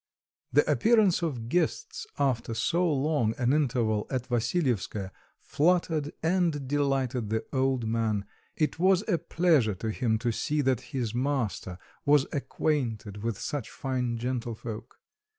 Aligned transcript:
The 0.51 0.67
appearance 0.67 1.21
of 1.21 1.47
guests 1.47 2.07
after 2.17 2.55
so 2.55 2.91
long 2.91 3.35
an 3.37 3.53
interval 3.53 4.07
at 4.09 4.25
Vassilyevskoe 4.29 5.11
fluttered 5.39 6.11
and 6.23 6.67
delighted 6.67 7.29
the 7.29 7.45
old 7.53 7.85
man. 7.87 8.25
It 8.55 8.79
was 8.79 9.03
a 9.07 9.19
pleasure 9.19 9.75
to 9.75 9.91
him 9.91 10.17
to 10.17 10.31
see 10.31 10.61
that 10.61 10.81
his 10.97 11.13
master 11.13 11.77
was 12.03 12.25
acquainted 12.31 13.17
with 13.21 13.37
such 13.37 13.69
fine 13.69 14.17
gentlefolk. 14.17 14.99